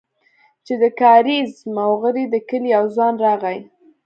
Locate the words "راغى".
3.25-3.57